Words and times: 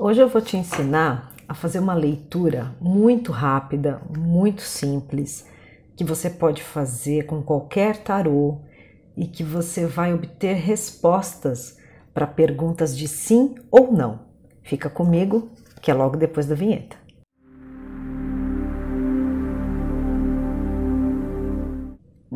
Hoje 0.00 0.22
eu 0.22 0.28
vou 0.28 0.40
te 0.40 0.56
ensinar 0.56 1.32
a 1.48 1.54
fazer 1.54 1.80
uma 1.80 1.92
leitura 1.92 2.72
muito 2.80 3.32
rápida, 3.32 4.00
muito 4.16 4.62
simples, 4.62 5.44
que 5.96 6.04
você 6.04 6.30
pode 6.30 6.62
fazer 6.62 7.26
com 7.26 7.42
qualquer 7.42 7.96
tarô 7.96 8.60
e 9.16 9.26
que 9.26 9.42
você 9.42 9.86
vai 9.86 10.14
obter 10.14 10.54
respostas 10.54 11.78
para 12.14 12.28
perguntas 12.28 12.96
de 12.96 13.08
sim 13.08 13.56
ou 13.72 13.90
não. 13.90 14.20
Fica 14.62 14.88
comigo, 14.88 15.50
que 15.82 15.90
é 15.90 15.94
logo 15.94 16.16
depois 16.16 16.46
da 16.46 16.54
vinheta. 16.54 16.96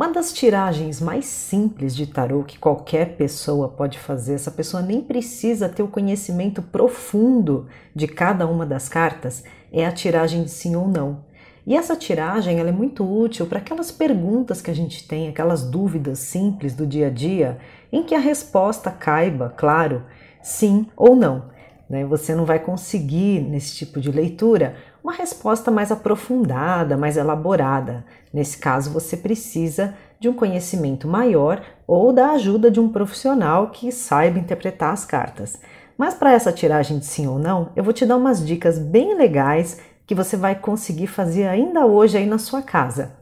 Uma 0.00 0.08
das 0.08 0.32
tiragens 0.32 0.98
mais 0.98 1.26
simples 1.26 1.94
de 1.94 2.06
tarô 2.06 2.42
que 2.42 2.58
qualquer 2.58 3.18
pessoa 3.18 3.68
pode 3.68 3.98
fazer, 3.98 4.32
essa 4.32 4.50
pessoa 4.50 4.82
nem 4.82 5.02
precisa 5.02 5.68
ter 5.68 5.82
o 5.82 5.88
conhecimento 5.88 6.62
profundo 6.62 7.66
de 7.94 8.08
cada 8.08 8.46
uma 8.46 8.64
das 8.64 8.88
cartas, 8.88 9.44
é 9.70 9.84
a 9.84 9.92
tiragem 9.92 10.42
de 10.42 10.48
sim 10.48 10.74
ou 10.74 10.88
não. 10.88 11.22
E 11.66 11.76
essa 11.76 11.94
tiragem 11.94 12.58
ela 12.58 12.70
é 12.70 12.72
muito 12.72 13.04
útil 13.04 13.44
para 13.44 13.58
aquelas 13.58 13.92
perguntas 13.92 14.62
que 14.62 14.70
a 14.70 14.74
gente 14.74 15.06
tem, 15.06 15.28
aquelas 15.28 15.64
dúvidas 15.64 16.18
simples 16.18 16.74
do 16.74 16.86
dia 16.86 17.08
a 17.08 17.10
dia, 17.10 17.58
em 17.92 18.02
que 18.02 18.14
a 18.14 18.18
resposta 18.18 18.90
caiba, 18.90 19.52
claro, 19.54 20.04
sim 20.42 20.86
ou 20.96 21.14
não. 21.14 21.50
Né? 21.90 22.06
Você 22.06 22.34
não 22.34 22.46
vai 22.46 22.58
conseguir, 22.58 23.42
nesse 23.42 23.76
tipo 23.76 24.00
de 24.00 24.10
leitura, 24.10 24.76
uma 25.02 25.12
resposta 25.12 25.70
mais 25.70 25.90
aprofundada, 25.90 26.96
mais 26.96 27.16
elaborada. 27.16 28.04
Nesse 28.32 28.58
caso, 28.58 28.90
você 28.90 29.16
precisa 29.16 29.94
de 30.18 30.28
um 30.28 30.34
conhecimento 30.34 31.08
maior 31.08 31.62
ou 31.86 32.12
da 32.12 32.32
ajuda 32.32 32.70
de 32.70 32.78
um 32.78 32.88
profissional 32.88 33.70
que 33.70 33.90
saiba 33.90 34.38
interpretar 34.38 34.92
as 34.92 35.04
cartas. 35.04 35.58
Mas 35.96 36.14
para 36.14 36.32
essa 36.32 36.52
tiragem 36.52 36.98
de 36.98 37.06
sim 37.06 37.26
ou 37.26 37.38
não, 37.38 37.70
eu 37.74 37.82
vou 37.84 37.92
te 37.92 38.06
dar 38.06 38.16
umas 38.16 38.44
dicas 38.46 38.78
bem 38.78 39.16
legais 39.16 39.80
que 40.06 40.14
você 40.14 40.36
vai 40.36 40.54
conseguir 40.54 41.06
fazer 41.06 41.46
ainda 41.46 41.86
hoje 41.86 42.18
aí 42.18 42.26
na 42.26 42.38
sua 42.38 42.62
casa. 42.62 43.12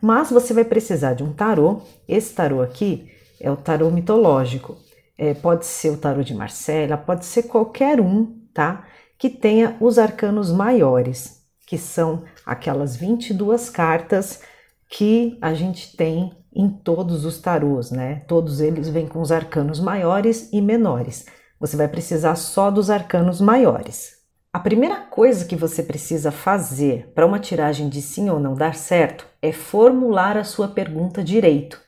Mas 0.00 0.30
você 0.30 0.52
vai 0.52 0.64
precisar 0.64 1.14
de 1.14 1.24
um 1.24 1.32
tarô. 1.32 1.80
Esse 2.06 2.34
tarô 2.34 2.60
aqui 2.60 3.08
é 3.40 3.50
o 3.50 3.56
tarô 3.56 3.90
mitológico. 3.90 4.76
É, 5.16 5.32
pode 5.32 5.64
ser 5.64 5.90
o 5.90 5.96
tarô 5.96 6.22
de 6.22 6.34
Marcela, 6.34 6.96
pode 6.96 7.24
ser 7.24 7.44
qualquer 7.44 8.00
um, 8.00 8.36
tá? 8.52 8.84
Que 9.18 9.30
tenha 9.30 9.76
os 9.80 9.98
arcanos 9.98 10.50
maiores, 10.50 11.42
que 11.66 11.78
são 11.78 12.24
aquelas 12.44 12.96
22 12.96 13.70
cartas 13.70 14.42
que 14.88 15.38
a 15.40 15.54
gente 15.54 15.96
tem 15.96 16.32
em 16.54 16.68
todos 16.68 17.24
os 17.24 17.38
tarôs, 17.40 17.90
né? 17.90 18.22
Todos 18.28 18.60
eles 18.60 18.88
vêm 18.88 19.08
com 19.08 19.20
os 19.20 19.32
arcanos 19.32 19.80
maiores 19.80 20.48
e 20.52 20.60
menores. 20.60 21.26
Você 21.58 21.76
vai 21.76 21.88
precisar 21.88 22.36
só 22.36 22.70
dos 22.70 22.90
arcanos 22.90 23.40
maiores. 23.40 24.14
A 24.52 24.60
primeira 24.60 24.96
coisa 24.96 25.44
que 25.46 25.56
você 25.56 25.82
precisa 25.82 26.30
fazer 26.30 27.10
para 27.12 27.26
uma 27.26 27.40
tiragem 27.40 27.88
de 27.88 28.00
sim 28.00 28.30
ou 28.30 28.38
não 28.38 28.54
dar 28.54 28.76
certo 28.76 29.26
é 29.42 29.50
formular 29.50 30.36
a 30.36 30.44
sua 30.44 30.68
pergunta 30.68 31.24
direito. 31.24 31.80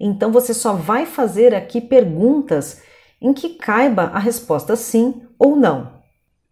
Então 0.00 0.32
você 0.32 0.54
só 0.54 0.72
vai 0.72 1.04
fazer 1.04 1.54
aqui 1.54 1.82
perguntas 1.82 2.80
em 3.20 3.34
que 3.34 3.50
caiba 3.50 4.04
a 4.04 4.18
resposta 4.18 4.74
sim 4.74 5.22
ou 5.38 5.54
não. 5.54 5.97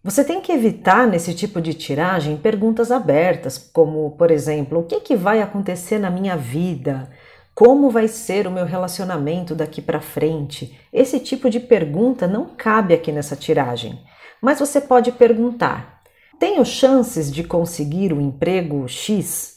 Você 0.06 0.22
tem 0.22 0.40
que 0.40 0.52
evitar 0.52 1.04
nesse 1.04 1.34
tipo 1.34 1.60
de 1.60 1.74
tiragem 1.74 2.36
perguntas 2.36 2.92
abertas, 2.92 3.58
como, 3.58 4.12
por 4.12 4.30
exemplo, 4.30 4.78
o 4.78 4.84
que, 4.84 5.00
que 5.00 5.16
vai 5.16 5.42
acontecer 5.42 5.98
na 5.98 6.08
minha 6.08 6.36
vida? 6.36 7.10
Como 7.52 7.90
vai 7.90 8.06
ser 8.06 8.46
o 8.46 8.50
meu 8.52 8.64
relacionamento 8.64 9.52
daqui 9.52 9.82
para 9.82 10.00
frente? 10.00 10.78
Esse 10.92 11.18
tipo 11.18 11.50
de 11.50 11.58
pergunta 11.58 12.28
não 12.28 12.54
cabe 12.56 12.94
aqui 12.94 13.10
nessa 13.10 13.34
tiragem. 13.34 13.98
Mas 14.40 14.60
você 14.60 14.80
pode 14.80 15.10
perguntar: 15.10 16.02
tenho 16.38 16.64
chances 16.64 17.28
de 17.28 17.42
conseguir 17.42 18.12
o 18.12 18.18
um 18.18 18.20
emprego 18.20 18.86
X? 18.86 19.56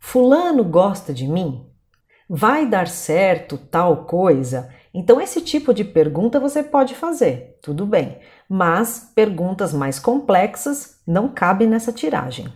Fulano 0.00 0.64
gosta 0.64 1.14
de 1.14 1.28
mim? 1.28 1.69
Vai 2.32 2.64
dar 2.64 2.86
certo 2.86 3.58
tal 3.58 4.04
coisa? 4.04 4.68
Então, 4.94 5.20
esse 5.20 5.40
tipo 5.40 5.74
de 5.74 5.82
pergunta 5.82 6.38
você 6.38 6.62
pode 6.62 6.94
fazer, 6.94 7.58
tudo 7.60 7.84
bem, 7.84 8.18
mas 8.48 9.10
perguntas 9.12 9.74
mais 9.74 9.98
complexas 9.98 11.00
não 11.04 11.26
cabem 11.28 11.66
nessa 11.66 11.92
tiragem. 11.92 12.46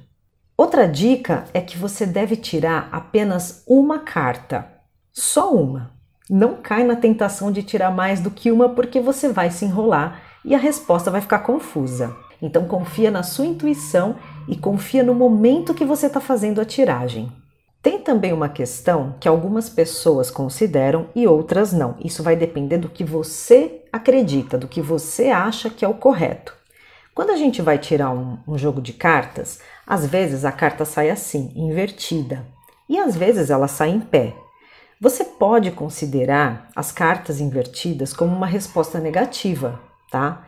Outra 0.57 0.87
dica 0.87 1.47
é 1.53 1.61
que 1.61 1.77
você 1.77 2.07
deve 2.07 2.37
tirar 2.37 2.89
apenas 2.93 3.65
uma 3.67 3.99
carta, 3.99 4.65
só 5.13 5.53
uma. 5.53 5.91
Não 6.31 6.55
cai 6.63 6.85
na 6.85 6.95
tentação 6.95 7.51
de 7.51 7.65
tirar 7.65 7.91
mais 7.91 8.21
do 8.21 8.31
que 8.31 8.53
uma 8.53 8.69
porque 8.69 9.01
você 9.01 9.29
vai 9.29 9.51
se 9.51 9.65
enrolar 9.65 10.23
e 10.45 10.55
a 10.55 10.59
resposta 10.59 11.11
vai 11.11 11.21
ficar 11.21 11.41
confusa. 11.41 12.15
Então 12.41 12.69
confia 12.69 13.11
na 13.11 13.25
sua 13.25 13.47
intuição 13.47 14.15
e 14.47 14.57
confia 14.57 15.03
no 15.03 15.17
momento 15.17 15.75
que 15.75 15.85
você 15.85 16.07
está 16.07 16.21
fazendo 16.21 16.61
a 16.61 16.65
tiragem. 16.65 17.29
Tem 17.85 17.99
também 17.99 18.33
uma 18.33 18.49
questão 18.49 19.15
que 19.21 19.29
algumas 19.29 19.69
pessoas 19.69 20.31
consideram 20.31 21.11
e 21.15 21.27
outras 21.27 21.71
não. 21.71 21.97
Isso 22.03 22.23
vai 22.23 22.35
depender 22.35 22.79
do 22.79 22.89
que 22.89 23.05
você 23.05 23.83
acredita, 23.93 24.57
do 24.57 24.67
que 24.67 24.81
você 24.81 25.29
acha 25.29 25.69
que 25.69 25.85
é 25.85 25.89
o 25.89 25.93
correto. 25.93 26.57
Quando 27.15 27.29
a 27.29 27.37
gente 27.37 27.61
vai 27.61 27.77
tirar 27.77 28.11
um, 28.11 28.39
um 28.49 28.57
jogo 28.57 28.81
de 28.81 28.95
cartas, 28.95 29.61
às 29.87 30.07
vezes 30.07 30.47
a 30.47 30.51
carta 30.51 30.87
sai 30.87 31.11
assim, 31.11 31.53
invertida, 31.55 32.47
e 32.89 32.99
às 32.99 33.15
vezes 33.15 33.51
ela 33.51 33.69
sai 33.69 33.91
em 33.91 34.01
pé. 34.01 34.35
Você 34.99 35.23
pode 35.23 35.71
considerar 35.71 36.71
as 36.75 36.91
cartas 36.91 37.39
invertidas 37.39 38.15
como 38.15 38.35
uma 38.35 38.47
resposta 38.47 38.99
negativa, 38.99 39.79
tá? 40.11 40.47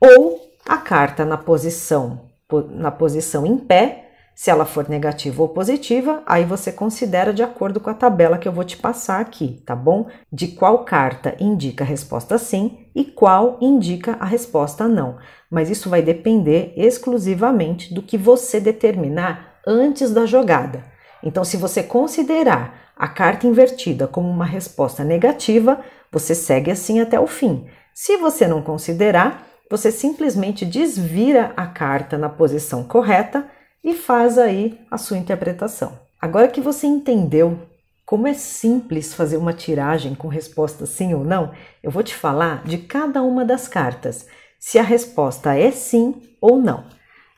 Ou 0.00 0.40
a 0.64 0.76
carta 0.76 1.24
na 1.24 1.36
posição 1.36 2.30
na 2.70 2.92
posição 2.92 3.44
em 3.44 3.58
pé 3.58 4.05
se 4.36 4.50
ela 4.50 4.66
for 4.66 4.86
negativa 4.86 5.40
ou 5.40 5.48
positiva, 5.48 6.22
aí 6.26 6.44
você 6.44 6.70
considera 6.70 7.32
de 7.32 7.42
acordo 7.42 7.80
com 7.80 7.88
a 7.88 7.94
tabela 7.94 8.36
que 8.36 8.46
eu 8.46 8.52
vou 8.52 8.64
te 8.64 8.76
passar 8.76 9.18
aqui, 9.18 9.62
tá 9.64 9.74
bom? 9.74 10.08
De 10.30 10.48
qual 10.48 10.84
carta 10.84 11.34
indica 11.40 11.82
a 11.82 11.86
resposta 11.86 12.36
sim 12.36 12.86
e 12.94 13.02
qual 13.02 13.56
indica 13.62 14.12
a 14.20 14.26
resposta 14.26 14.86
não. 14.86 15.16
Mas 15.50 15.70
isso 15.70 15.88
vai 15.88 16.02
depender 16.02 16.74
exclusivamente 16.76 17.94
do 17.94 18.02
que 18.02 18.18
você 18.18 18.60
determinar 18.60 19.54
antes 19.66 20.10
da 20.10 20.26
jogada. 20.26 20.84
Então, 21.22 21.42
se 21.42 21.56
você 21.56 21.82
considerar 21.82 22.92
a 22.94 23.08
carta 23.08 23.46
invertida 23.46 24.06
como 24.06 24.28
uma 24.28 24.44
resposta 24.44 25.02
negativa, 25.02 25.80
você 26.12 26.34
segue 26.34 26.70
assim 26.70 27.00
até 27.00 27.18
o 27.18 27.26
fim. 27.26 27.66
Se 27.94 28.18
você 28.18 28.46
não 28.46 28.60
considerar, 28.60 29.46
você 29.70 29.90
simplesmente 29.90 30.66
desvira 30.66 31.54
a 31.56 31.66
carta 31.66 32.18
na 32.18 32.28
posição 32.28 32.84
correta 32.84 33.55
e 33.82 33.94
faz 33.94 34.38
aí 34.38 34.80
a 34.90 34.98
sua 34.98 35.18
interpretação. 35.18 35.98
Agora 36.20 36.48
que 36.48 36.60
você 36.60 36.86
entendeu 36.86 37.68
como 38.04 38.28
é 38.28 38.34
simples 38.34 39.12
fazer 39.12 39.36
uma 39.36 39.52
tiragem 39.52 40.14
com 40.14 40.28
resposta 40.28 40.86
sim 40.86 41.12
ou 41.12 41.24
não, 41.24 41.52
eu 41.82 41.90
vou 41.90 42.02
te 42.02 42.14
falar 42.14 42.62
de 42.64 42.78
cada 42.78 43.22
uma 43.22 43.44
das 43.44 43.66
cartas, 43.66 44.28
se 44.60 44.78
a 44.78 44.82
resposta 44.82 45.56
é 45.56 45.70
sim 45.72 46.22
ou 46.40 46.56
não. 46.60 46.86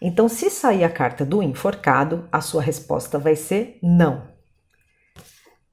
Então, 0.00 0.28
se 0.28 0.48
sair 0.48 0.84
a 0.84 0.90
carta 0.90 1.24
do 1.24 1.42
enforcado, 1.42 2.28
a 2.30 2.40
sua 2.40 2.62
resposta 2.62 3.18
vai 3.18 3.34
ser 3.34 3.78
não. 3.82 4.28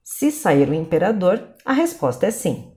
Se 0.03 0.31
sair 0.31 0.67
o 0.69 0.73
imperador, 0.73 1.45
a 1.63 1.73
resposta 1.73 2.25
é 2.25 2.31
sim. 2.31 2.73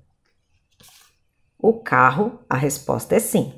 O 1.59 1.81
carro, 1.81 2.41
a 2.51 2.57
resposta 2.57 3.15
é 3.15 3.21
sim. 3.21 3.55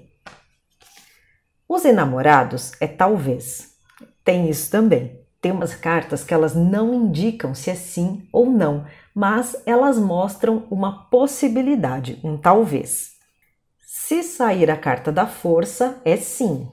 Os 1.68 1.84
enamorados 1.84 2.72
é 2.80 2.86
talvez 2.86 3.70
tem 4.25 4.48
isso 4.48 4.70
também. 4.70 5.20
Tem 5.41 5.53
umas 5.53 5.75
cartas 5.75 6.22
que 6.22 6.34
elas 6.34 6.54
não 6.54 6.92
indicam 6.92 7.54
se 7.54 7.70
é 7.70 7.75
sim 7.75 8.28
ou 8.31 8.50
não, 8.50 8.86
mas 9.14 9.56
elas 9.64 9.98
mostram 9.98 10.66
uma 10.70 11.08
possibilidade, 11.08 12.20
um 12.22 12.36
talvez. 12.36 13.12
Se 13.80 14.22
sair 14.22 14.70
a 14.70 14.76
carta 14.76 15.10
da 15.10 15.26
força, 15.26 16.00
é 16.04 16.16
sim. 16.16 16.70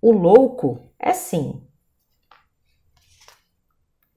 O 0.00 0.12
louco 0.12 0.92
é 0.98 1.12
sim. 1.12 1.62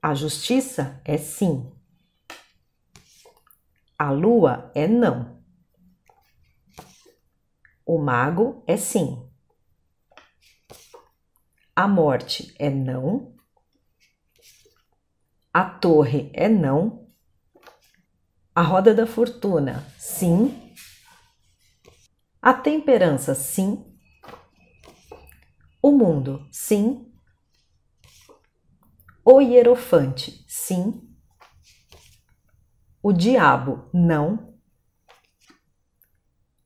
A 0.01 0.13
justiça 0.13 1.01
é 1.03 1.17
sim. 1.17 1.71
A 3.97 4.11
lua 4.11 4.71
é 4.73 4.87
não. 4.87 5.41
O 7.85 7.97
mago 7.97 8.63
é 8.65 8.77
sim. 8.77 9.29
A 11.77 11.89
morte 11.89 12.55
é 12.57 12.69
não. 12.69 13.35
A 15.53 15.65
torre 15.65 16.31
é 16.33 16.47
não. 16.47 17.09
A 18.55 18.61
roda 18.61 18.95
da 18.95 19.05
fortuna, 19.05 19.85
sim. 19.97 20.73
A 22.41 22.53
temperança, 22.53 23.35
sim. 23.35 23.93
O 25.81 25.91
mundo, 25.91 26.47
sim. 26.49 27.13
O 29.25 29.41
hierofante, 29.41 30.45
sim. 30.47 31.13
O 33.03 33.11
diabo, 33.11 33.89
não. 33.93 34.57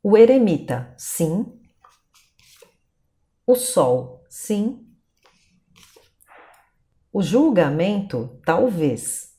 O 0.04 0.16
eremita, 0.16 0.94
sim. 1.00 1.60
O 3.48 3.56
Sol, 3.56 4.24
sim. 4.30 4.89
O 7.12 7.24
julgamento, 7.24 8.40
talvez. 8.46 9.30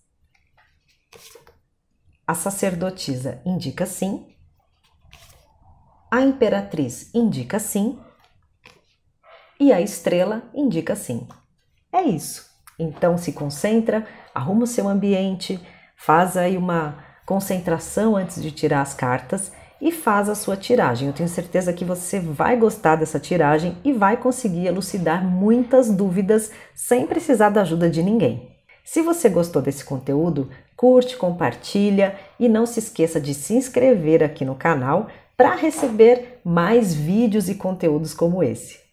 A 2.27 2.35
sacerdotisa 2.35 3.41
indica 3.47 3.87
sim. 3.87 4.35
A 6.11 6.21
imperatriz 6.21 7.15
indica 7.15 7.61
sim. 7.61 8.01
E 9.61 9.73
a 9.73 9.81
estrela 9.81 10.51
indica 10.53 10.97
sim. 10.97 11.29
É 11.93 12.03
isso. 12.03 12.51
Então 12.77 13.17
se 13.17 13.33
concentra, 13.33 14.07
arruma 14.35 14.65
o 14.65 14.67
seu 14.67 14.89
ambiente, 14.89 15.61
faz 15.97 16.37
aí 16.37 16.57
uma 16.57 17.05
concentração 17.25 18.17
antes 18.17 18.43
de 18.43 18.51
tirar 18.51 18.81
as 18.81 18.95
cartas 18.95 19.53
e 19.81 19.91
faz 19.91 20.29
a 20.29 20.35
sua 20.35 20.57
tiragem. 20.57 21.09
Eu 21.09 21.15
tenho 21.15 21.29
certeza 21.29 21.73
que 21.73 21.85
você 21.85 22.21
vai 22.21 22.57
gostar 22.57 22.97
dessa 22.97 23.19
tiragem 23.19 23.77
e 23.85 23.93
vai 23.93 24.17
conseguir 24.17 24.67
elucidar 24.67 25.25
muitas 25.25 25.91
dúvidas 25.91 26.51
sem 26.75 27.07
precisar 27.07 27.51
da 27.51 27.63
ajuda 27.63 27.89
de 27.89 28.03
ninguém. 28.03 28.51
Se 28.85 29.03
você 29.03 29.29
gostou 29.29 29.63
desse 29.63 29.85
conteúdo, 29.85 30.51
curte, 30.77 31.17
compartilha 31.17 32.17
e 32.39 32.49
não 32.49 32.67
se 32.67 32.81
esqueça 32.81 33.21
de 33.21 33.35
se 33.35 33.55
inscrever 33.55 34.23
aqui 34.23 34.45
no 34.45 34.55
canal 34.55 35.09
para 35.37 35.55
receber 35.55 36.41
mais 36.45 36.95
vídeos 36.95 37.49
e 37.49 37.55
conteúdos 37.55 38.13
como 38.13 38.43
esse. 38.43 38.90